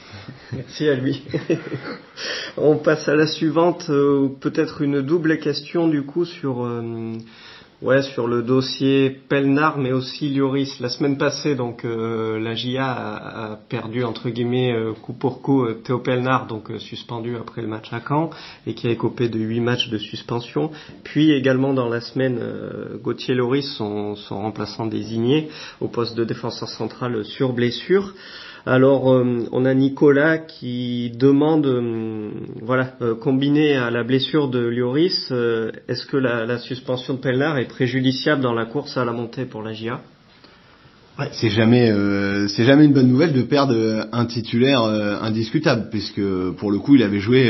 [0.53, 1.23] Merci à lui.
[2.57, 6.65] On passe à la suivante, euh, peut-être une double question du coup sur
[7.81, 10.77] Ouais, sur le dossier Pelnar, mais aussi Lioris.
[10.79, 15.65] La semaine passée, donc euh, la GIA a, perdu entre guillemets euh, coup pour coup
[15.65, 18.29] euh, Théo Pelnar, donc suspendu après le match à Caen
[18.65, 20.71] et qui a écopé de huit matchs de suspension.
[21.03, 22.39] Puis également dans la semaine,
[23.03, 25.49] Gauthier Loris, son, son remplaçant désigné
[25.81, 28.13] au poste de défenseur central sur blessure.
[28.67, 32.31] Alors, euh, on a Nicolas qui demande, euh,
[32.63, 35.31] voilà, euh, combiné à la blessure de Lioris,
[35.87, 39.61] est-ce que la, suspension de Pellar est préjudiciable dans la course à la montée pour
[39.61, 40.01] la GIA
[41.31, 41.93] c'est jamais
[42.49, 46.21] c'est jamais une bonne nouvelle de perdre un titulaire indiscutable puisque
[46.57, 47.49] pour le coup il avait joué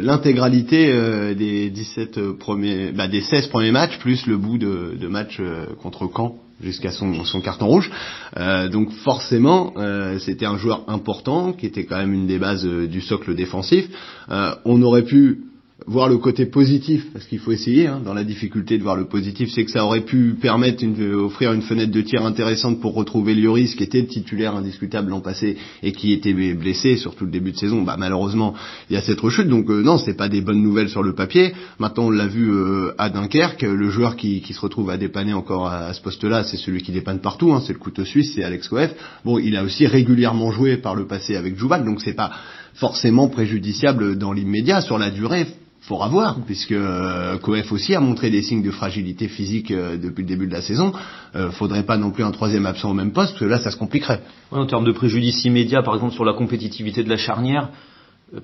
[0.00, 5.42] l'intégralité des 17 premiers bah, des 16 premiers matchs plus le bout de, de match
[5.82, 7.90] contre Caen jusqu'à son, son, carton rouge.
[8.36, 12.66] Euh, donc forcément, euh, c'était un joueur important qui était quand même une des bases
[12.66, 13.86] euh, du socle défensif.
[14.30, 15.44] Euh, on aurait pu
[15.86, 19.04] voir le côté positif, parce qu'il faut essayer, hein, dans la difficulté de voir le
[19.04, 22.94] positif, c'est que ça aurait pu permettre une, offrir une fenêtre de tir intéressante pour
[22.94, 27.30] retrouver Lloris, qui était titulaire indiscutable l'an passé et qui était blessé sur tout le
[27.30, 27.82] début de saison.
[27.82, 28.54] Bah, malheureusement,
[28.90, 31.14] il y a cette rechute, donc euh, non, c'est pas des bonnes nouvelles sur le
[31.14, 31.54] papier.
[31.78, 35.34] Maintenant, on l'a vu euh, à Dunkerque, le joueur qui, qui, se retrouve à dépanner
[35.34, 38.42] encore à, ce poste-là, c'est celui qui dépanne partout, hein, c'est le couteau suisse, c'est
[38.42, 38.90] Alex Coef.
[39.24, 42.32] Bon, il a aussi régulièrement joué par le passé avec Jouval, donc c'est pas
[42.74, 44.80] forcément préjudiciable dans l'immédiat.
[44.80, 45.46] Sur la durée,
[45.86, 50.22] faudra voir, puisque euh, Coef aussi a montré des signes de fragilité physique euh, depuis
[50.22, 50.92] le début de la saison.
[51.36, 53.70] Euh, faudrait pas non plus un troisième absent au même poste, parce que là, ça
[53.70, 54.20] se compliquerait.
[54.50, 57.70] en termes de préjudice immédiat, par exemple sur la compétitivité de la charnière,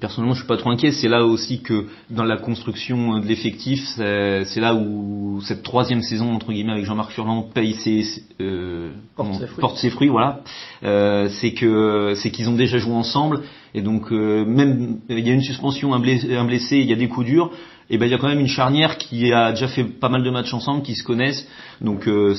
[0.01, 0.93] personnellement, je suis pas trop inquiet.
[0.93, 6.33] C'est là aussi que dans la construction de l'effectif, c'est là où cette troisième saison
[6.33, 8.05] entre guillemets avec Jean-Marc Furlan paye ses
[8.41, 10.09] euh, porte, ses fruits.
[10.09, 10.41] voilà.
[10.85, 13.43] Euh, c'est que c'est qu'ils ont déjà joué ensemble
[13.75, 16.93] et donc euh, même il y a une suspension, un blessé, un blessé, il y
[16.93, 17.51] a des coups durs.
[17.91, 20.23] Et ben il y a quand même une charnière qui a déjà fait pas mal
[20.23, 21.47] de matchs ensemble, qui se connaissent.
[21.81, 22.35] Donc euh,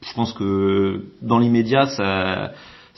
[0.00, 2.52] je pense que dans l'immédiat ça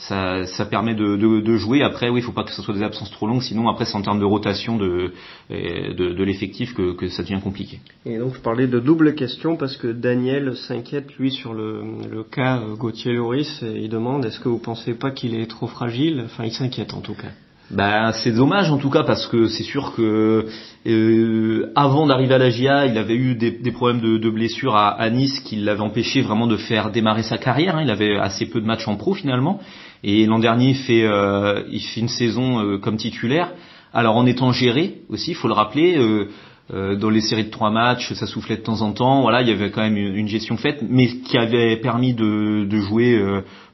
[0.07, 1.83] ça, ça permet de, de, de, jouer.
[1.83, 3.95] Après, oui, il faut pas que ce soit des absences trop longues, sinon après c'est
[3.95, 5.13] en termes de rotation de,
[5.49, 7.79] de, de l'effectif que, que, ça devient compliqué.
[8.05, 12.23] Et donc je parlais de double question parce que Daniel s'inquiète lui sur le, le
[12.23, 15.67] cas euh, Gauthier Loris et il demande est-ce que vous pensez pas qu'il est trop
[15.67, 16.23] fragile?
[16.25, 17.29] Enfin, il s'inquiète en tout cas.
[17.69, 20.45] Ben, c'est dommage en tout cas parce que c'est sûr que
[20.87, 24.75] euh, avant d'arriver à la GIA, il avait eu des, des problèmes de, de blessures
[24.75, 27.77] à, à, Nice qui l'avaient empêché vraiment de faire démarrer sa carrière.
[27.77, 27.83] Hein.
[27.83, 29.61] Il avait assez peu de matchs en pro finalement.
[30.03, 33.51] Et l'an dernier, il fait, euh, il fait une saison euh, comme titulaire.
[33.93, 35.97] Alors en étant géré aussi, il faut le rappeler.
[35.97, 36.29] Euh,
[36.73, 39.21] euh, dans les séries de trois matchs, ça soufflait de temps en temps.
[39.21, 42.77] Voilà, il y avait quand même une, gestion faite, mais qui avait permis de, de
[42.77, 43.21] jouer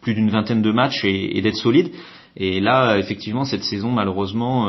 [0.02, 1.92] plus d'une vingtaine de matchs et, et d'être solide.
[2.36, 4.68] Et là, effectivement, cette saison, malheureusement,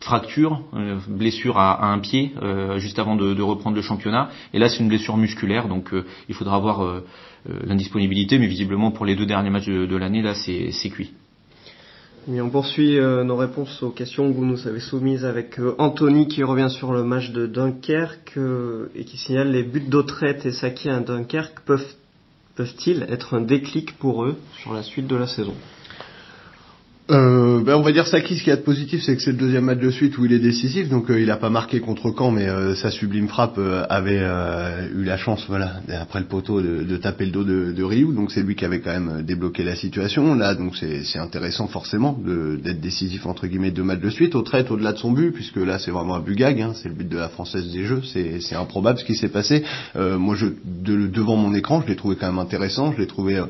[0.00, 0.62] fracture,
[1.08, 2.32] blessure à, un pied
[2.78, 4.30] juste avant de, reprendre le championnat.
[4.54, 5.92] Et là, c'est une blessure musculaire, donc
[6.28, 7.02] il faudra voir
[7.48, 11.14] euh, l'indisponibilité, mais visiblement pour les deux derniers matchs de, l'année, là, c'est cuit.
[12.30, 15.74] Et on poursuit euh, nos réponses aux questions que vous nous avez soumises avec euh,
[15.78, 18.38] Anthony qui revient sur le match de Dunkerque
[18.94, 21.94] et qui signale les buts d'Autrette et Saki à Dunkerque peuvent
[22.56, 25.54] peuvent-ils être un déclic pour eux sur la suite de la saison?
[27.10, 29.38] Euh, ben on va dire Saki, ce qui est de positif, c'est que c'est le
[29.38, 32.12] deuxième match de suite où il est décisif, donc euh, il n'a pas marqué contre
[32.16, 34.20] Caen, mais euh, sa sublime frappe euh, avait
[34.94, 38.14] eu la chance, voilà, après le poteau, de, de taper le dos de, de Ryu,
[38.14, 40.34] donc c'est lui qui avait quand même débloqué la situation.
[40.34, 42.18] Là, donc c'est intéressant forcément
[42.62, 45.56] d'être décisif entre guillemets deux matchs de suite, au trait au-delà de son but, puisque
[45.56, 48.02] là c'est vraiment un but gag, hein, c'est le but de la française des jeux,
[48.04, 49.64] c'est improbable ce qui s'est passé.
[49.96, 53.40] moi, je de, devant mon écran, je l'ai trouvé quand même intéressant, je l'ai trouvé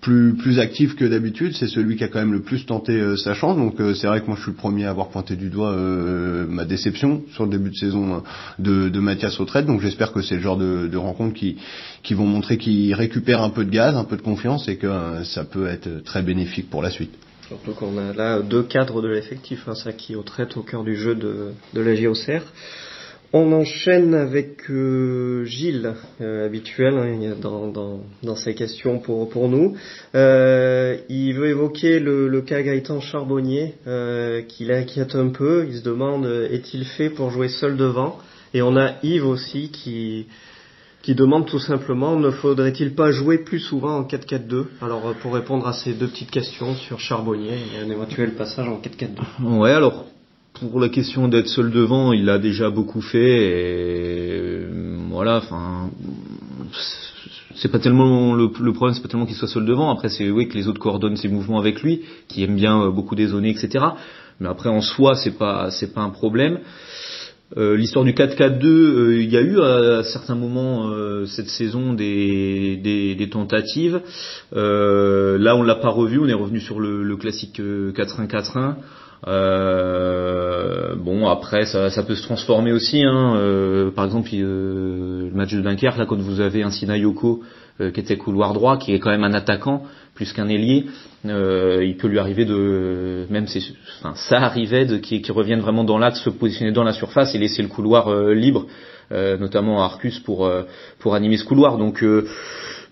[0.00, 1.54] plus plus actif que d'habitude.
[1.54, 3.56] C'est celui qui a quand même le plus tenté euh, sa chance.
[3.56, 5.72] Donc euh, c'est vrai que moi je suis le premier à avoir pointé du doigt
[5.72, 8.22] euh, ma déception sur le début de saison
[8.58, 9.66] de, de Mathias Autrette.
[9.66, 11.56] Donc j'espère que c'est le genre de, de rencontres qui
[12.02, 14.88] qui vont montrer qu'il récupère un peu de gaz, un peu de confiance et que
[15.24, 17.12] ça peut être très bénéfique pour la suite.
[17.48, 20.96] Surtout qu'on a là deux cadres de l'effectif, hein, ça qui Autrette au cœur du
[20.96, 22.42] jeu de, de la JOCR.
[23.34, 29.50] On enchaîne avec euh, Gilles, euh, habituel hein, dans, dans, dans, ces questions pour, pour
[29.50, 29.76] nous.
[30.14, 35.66] Euh, il veut évoquer le, le cas Gaëtan Charbonnier, euh, qui l'inquiète un peu.
[35.68, 38.18] Il se demande est-il fait pour jouer seul devant?
[38.54, 40.26] Et on a Yves aussi qui,
[41.02, 45.68] qui demande tout simplement ne faudrait-il pas jouer plus souvent en 4-4-2 Alors pour répondre
[45.68, 49.58] à ces deux petites questions sur Charbonnier et un éventuel passage en 4-4-2.
[49.58, 50.06] Ouais, alors
[50.60, 54.66] pour la question d'être seul devant, il a déjà beaucoup fait et
[55.10, 55.90] voilà, enfin
[57.56, 59.90] c'est pas tellement le, problème, c'est pas tellement qu'il soit seul devant.
[59.90, 62.90] Après, c'est oui que les autres coordonnent ses mouvements avec lui, qui aime bien euh,
[62.90, 63.84] beaucoup dézoner, etc.
[64.40, 66.60] Mais après, en soi, c'est pas c'est pas un problème.
[67.56, 70.90] Euh, l'histoire du 4-4-2, euh, il y a eu à, certains moments
[71.26, 74.00] cette saison des, des, tentatives.
[74.52, 78.76] là, on l'a pas revu, on est revenu sur le, le classique 4-1-4-1.
[79.26, 83.02] Euh, bon après ça, ça, peut se transformer aussi.
[83.02, 83.34] Hein.
[83.36, 87.42] Euh, par exemple euh, le match de Dunkerque là quand vous avez un Sinayoko
[87.80, 89.82] euh, qui était couloir droit, qui est quand même un attaquant
[90.14, 90.86] plus qu'un ailier,
[91.24, 93.60] il peut lui arriver de même c'est
[94.00, 97.34] enfin, ça arrivait de qui, qui revienne vraiment dans l'axe, se positionner dans la surface
[97.34, 98.66] et laisser le couloir libre,
[99.12, 100.50] notamment à Arcus pour
[100.98, 101.78] pour animer ce couloir.
[101.78, 102.04] Donc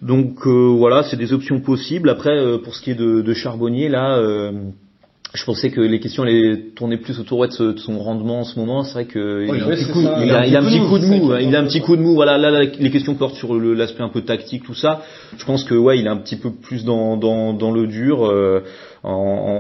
[0.02, 2.10] donc voilà c'est des options possibles.
[2.10, 4.20] Après pour ce qui est de, de Charbonnier là
[5.36, 8.84] je pensais que les questions allaient tourner plus autour de, son rendement en ce moment.
[8.84, 11.36] C'est vrai que il, a, un petit coup, il, a, un petit coup de mou.
[11.38, 12.14] Il a un petit coup de mou.
[12.14, 15.02] Voilà, là, les questions portent sur l'aspect un peu tactique, tout ça.
[15.36, 18.26] Je pense que ouais, il est un petit peu plus dans dans, dans le dur.
[18.26, 18.62] Euh,
[19.04, 19.12] en,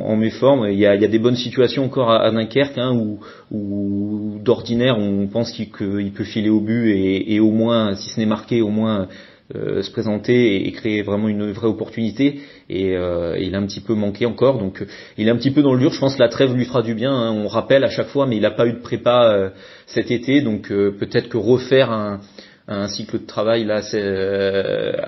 [0.08, 0.66] en, méforme.
[0.68, 3.20] Il y, a, il y a des bonnes situations encore à, Dunkerque hein, où,
[3.52, 8.18] où d'ordinaire on pense qu'il peut filer au but et, et au moins, si ce
[8.18, 9.06] n'est marqué, au moins
[9.52, 12.40] se présenter et, créer vraiment une vraie opportunité.
[12.68, 14.86] Et, euh, il a un petit peu manqué encore, donc euh,
[15.18, 15.92] il est un petit peu dans le dur.
[15.92, 17.12] Je pense que la trêve lui fera du bien.
[17.12, 17.32] Hein.
[17.32, 19.52] On rappelle à chaque fois, mais il n'a pas eu de prépa
[19.86, 22.20] cet été, donc peut-être que refaire un,
[22.68, 23.80] un cycle de travail là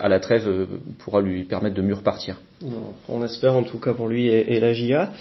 [0.01, 0.67] à la trêve
[0.99, 2.37] pourra lui permettre de mieux repartir.
[3.09, 5.13] On espère en tout cas pour lui et, et la GIA.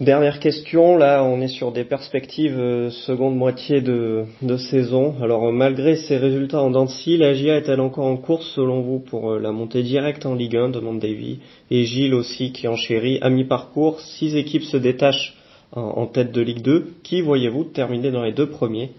[0.00, 4.26] Dernière question, là on est sur des perspectives euh, seconde moitié de,
[4.58, 5.14] saison.
[5.22, 9.30] Alors malgré ces résultats en Dancy, la GIA est-elle encore en course selon vous pour
[9.30, 11.38] euh, la montée directe en Ligue 1 demande Davy
[11.70, 14.00] et Gilles aussi qui enchérit à mi-parcours.
[14.00, 15.36] Six équipes se détachent
[15.70, 16.94] en tête de Ligue 2.
[17.04, 18.90] Qui voyez-vous terminer dans les deux premiers?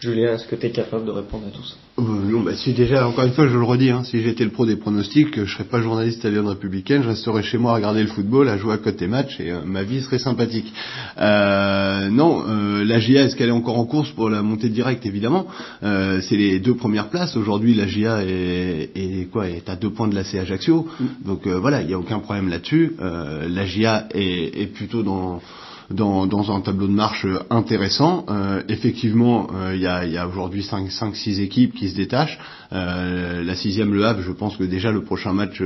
[0.00, 1.76] Julien, est-ce que tu es capable de répondre à tout ça?
[1.98, 4.50] Euh, Non, bah, si déjà, encore une fois, je le redis, hein, si j'étais le
[4.50, 7.74] pro des pronostics, je serais pas journaliste à Lyon Républicaine, je resterais chez moi à
[7.76, 10.72] regarder le football, à jouer à côté match, et euh, ma vie serait sympathique.
[11.18, 12.44] Euh, non,
[12.84, 15.06] la GIA, est-ce qu'elle est encore en course pour la montée directe?
[15.06, 15.46] Évidemment.
[15.82, 17.36] c'est les deux premières places.
[17.36, 20.86] Aujourd'hui, la GIA est, est, quoi, est à deux points de la C Ajaccio.
[20.98, 21.04] Mm.
[21.26, 22.96] Donc voilà, il n'y a aucun problème là-dessus.
[23.00, 25.40] la GIA est, est plutôt dans
[25.90, 28.24] dans, dans un tableau de marche intéressant.
[28.28, 32.38] Euh, effectivement, euh, il y a, y a aujourd'hui 5-6 équipes qui se détachent.
[32.72, 35.62] Euh, la sixième, le Havre, je pense que déjà le prochain match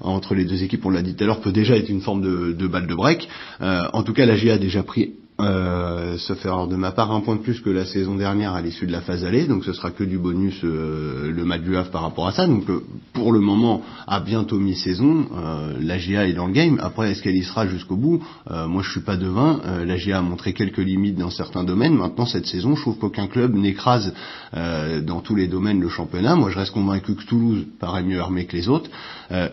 [0.00, 2.22] entre les deux équipes, on l'a dit tout à l'heure, peut déjà être une forme
[2.22, 3.28] de, de balle de break.
[3.60, 7.36] en tout cas, la GA a déjà pris euh, faire de ma part un point
[7.36, 9.90] de plus que la saison dernière à l'issue de la phase allée, donc ce sera
[9.90, 12.46] que du bonus euh, le match du Havre par rapport à ça.
[12.46, 16.78] Donc euh, pour le moment, à bientôt mi-saison, euh, la GA est dans le game.
[16.82, 18.22] Après, est-ce qu'elle y sera jusqu'au bout?
[18.50, 19.60] Moi, je suis pas devin.
[19.84, 21.94] la GA a montré quelques limites dans certains domaines.
[21.94, 24.12] Maintenant, cette saison, je trouve qu'aucun club n'écrase
[24.52, 26.36] dans tous les domaines le championnat.
[26.36, 28.90] Moi, je reste convaincu que Toulouse paraît mieux armé que les autres,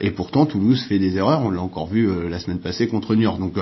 [0.02, 1.42] et pourtant Toulouse fait des erreurs.
[1.42, 3.40] On l'a encore vu la semaine passée contre York.
[3.40, 3.58] Donc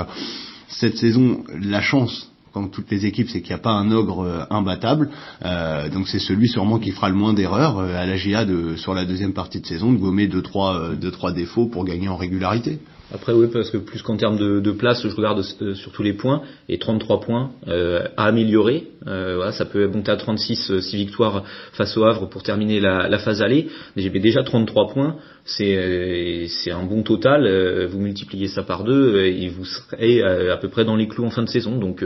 [0.69, 4.23] cette saison, la chance, comme toutes les équipes, c'est qu'il n'y a pas un ogre
[4.23, 5.09] euh, imbattable.
[5.45, 8.75] Euh, donc c'est celui sûrement qui fera le moins d'erreurs euh, à la GA de,
[8.75, 12.07] sur la deuxième partie de saison, de gommer deux trois, deux, trois défauts pour gagner
[12.07, 12.79] en régularité.
[13.11, 16.03] Après oui, parce que plus qu'en termes de, de, place, je regarde euh, sur tous
[16.03, 18.87] les points, et 33 points euh, à améliorer.
[19.07, 21.43] Euh, voilà, ça peut monter à 36 si victoires
[21.73, 23.67] face au Havre pour terminer la, la phase allée.
[23.95, 27.87] Mais j'ai déjà 33 points, c'est c'est un bon total.
[27.87, 31.29] vous multipliez ça par deux et vous serez à peu près dans les clous en
[31.29, 31.77] fin de saison.
[31.77, 32.03] Donc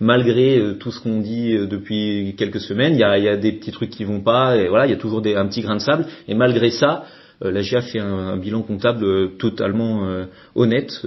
[0.00, 3.72] malgré tout ce qu'on dit depuis quelques semaines, il y a, y a, des petits
[3.72, 4.56] trucs qui vont pas.
[4.56, 6.06] Et voilà, il y a toujours des, un petit grain de sable.
[6.28, 11.06] Et malgré ça, euh, la GIA fait un, bilan comptable euh, totalement euh, honnête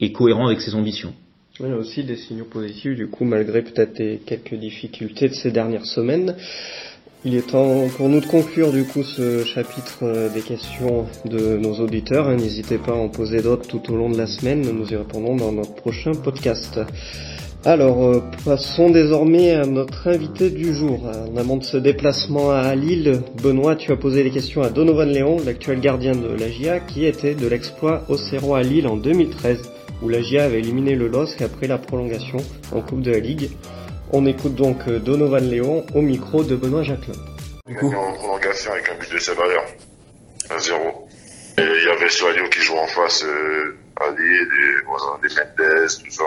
[0.00, 1.14] et cohérent avec ses ambitions.
[1.58, 5.50] Il y a aussi des signaux positifs, du coup, malgré peut-être quelques difficultés de ces
[5.50, 6.34] dernières semaines.
[7.22, 11.74] Il est temps pour nous de conclure du coup ce chapitre des questions de nos
[11.74, 12.28] auditeurs.
[12.28, 12.36] Hein.
[12.36, 14.62] N'hésitez pas à en poser d'autres tout au long de la semaine.
[14.62, 16.80] Nous y répondrons dans notre prochain podcast.
[17.66, 21.10] Alors, euh, passons désormais à notre invité du jour.
[21.30, 25.10] En amont de ce déplacement à Lille, Benoît, tu as posé des questions à Donovan
[25.10, 28.96] Léon, l'actuel gardien de la GIA, qui était de l'exploit au Cerro à Lille en
[28.96, 29.60] 2013,
[30.00, 32.38] où la GIA avait éliminé le LOSC après la prolongation
[32.72, 33.50] en Coupe de la Ligue.
[34.12, 37.14] On écoute donc Donovan Léon au micro de Benoît Jacquelin.
[37.80, 39.60] On a en prolongation avec un but de Sabayer,
[40.48, 40.72] 1-0.
[41.58, 45.88] Et il y avait Soalio qui joue en face, euh, Ali, des, voilà, des Mendes,
[46.02, 46.24] tout ça,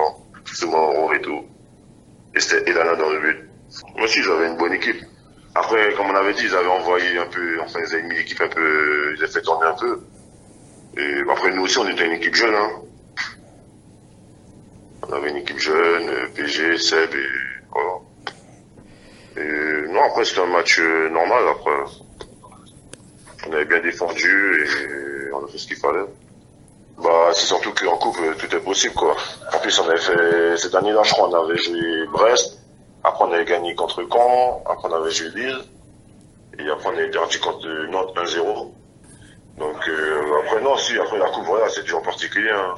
[0.62, 1.44] tout et tout.
[2.34, 3.38] Et c'était Elana dans le but.
[3.96, 5.04] Moi aussi, j'avais une bonne équipe.
[5.54, 8.40] Après, comme on avait dit, ils avaient envoyé un peu, enfin, ils avaient mis l'équipe
[8.40, 10.00] un peu, ils avaient fait tourner un peu.
[10.98, 12.70] Et après, nous aussi, on était une équipe jeune, hein.
[15.06, 17.63] On avait une équipe jeune, euh, PG, Seb, et
[19.36, 21.72] Et non, après, c'était un match euh, normal, après.
[23.48, 26.06] On avait bien défendu et on a fait ce qu'il fallait.
[26.98, 29.16] Bah, c'est surtout qu'en coupe, euh, tout est possible, quoi.
[29.54, 32.60] En plus, on avait fait, cette année-là, je crois, on avait joué Brest.
[33.04, 34.64] Après, on avait gagné contre Caen.
[34.70, 35.62] Après, on avait joué Lille.
[36.60, 38.72] Et après, on avait perdu contre Nantes 1-0.
[39.58, 42.76] Donc, euh, après, non, si, après la coupe, voilà, c'est toujours particulier, hein.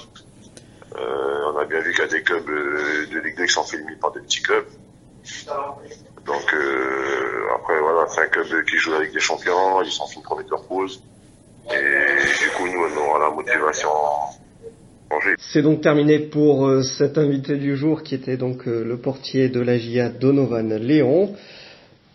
[0.97, 3.53] euh, on a bien vu qu'il y a des clubs euh, de Ligue 2 qui
[3.53, 4.65] sont fait par des petits clubs.
[6.25, 10.23] Donc, euh, après, voilà, c'est un club qui joue avec des champions, ils sont finis
[10.23, 11.01] de première pause.
[11.71, 13.89] Et du coup, nous, on aura la motivation
[15.37, 19.49] c'est donc terminé pour euh, cet invité du jour qui était donc euh, le portier
[19.49, 21.29] de la GIA Donovan Léon.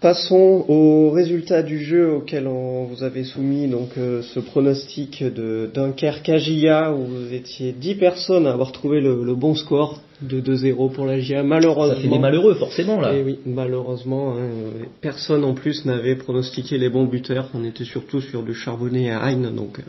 [0.00, 6.30] Passons aux résultats du jeu auquel on vous avait soumis donc ce pronostic de Dunkerque
[6.30, 11.06] à où vous étiez 10 personnes à avoir trouvé le bon score de 2-0 pour
[11.06, 11.42] la GIA.
[11.42, 11.94] Malheureusement.
[11.94, 13.14] Ça fait des malheureux, forcément, là.
[13.14, 17.48] Et eh oui, malheureusement, hein, personne en plus n'avait pronostiqué les bons buteurs.
[17.54, 19.83] On était surtout sur du charbonné à Hein, donc euh,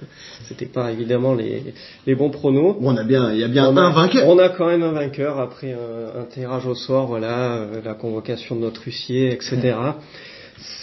[0.48, 1.74] c'était pas évidemment les,
[2.06, 2.76] les bons pronos.
[2.80, 4.28] Bon, on a bien, il y a bien un vainqueur.
[4.28, 7.94] On a quand même un vainqueur après un, un tirage au sort, voilà, euh, la
[7.94, 9.76] convocation de notre huissier, etc.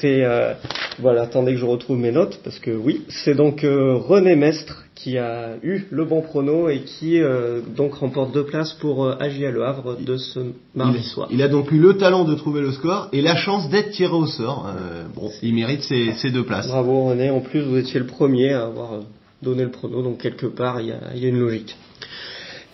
[0.00, 0.54] C'est euh,
[0.98, 4.84] voilà, attendez que je retrouve mes notes parce que oui, c'est donc euh, René Mestre
[4.94, 9.28] qui a eu le bon prono et qui euh, donc remporte deux places pour à
[9.28, 10.40] Le Havre de ce
[10.74, 11.28] mardi soir.
[11.30, 14.12] Il a donc eu le talent de trouver le score et la chance d'être tiré
[14.12, 14.66] au sort.
[15.14, 16.66] Bon, il mérite ses, ses, deux places.
[16.66, 19.00] Bravo René, en plus vous étiez le premier à avoir
[19.40, 21.76] donné le prono, donc quelque part il y a, il y a une logique.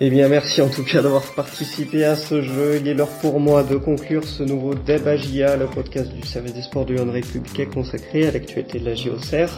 [0.01, 2.79] Eh bien, merci en tout cas d'avoir participé à ce jeu.
[2.81, 6.63] Il est l'heure pour moi de conclure ce nouveau Débagia, le podcast du service des
[6.63, 9.49] sports du Lyon Républicain consacré à l'actualité de la JOCR.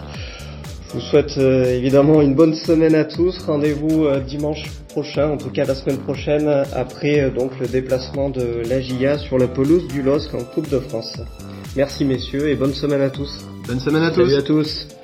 [0.88, 3.38] Je vous souhaite euh, évidemment une bonne semaine à tous.
[3.46, 8.28] Rendez-vous euh, dimanche prochain, en tout cas la semaine prochaine, après euh, donc le déplacement
[8.28, 11.16] de la GIA sur la pelouse du LOSC en Coupe de France.
[11.76, 13.38] Merci messieurs et bonne semaine à tous.
[13.66, 14.26] Bonne semaine à tous.
[14.26, 14.95] Salut à tous.